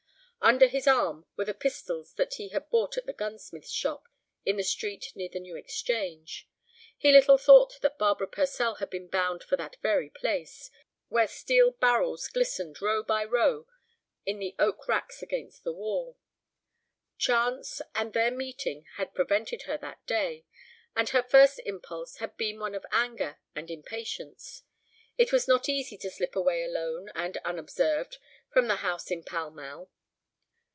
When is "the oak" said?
14.39-14.87